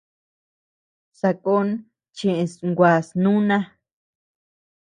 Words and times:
Sakón 1.19 1.67
cheʼës 2.17 2.51
nguas 2.69 3.07
núna. 3.21 3.57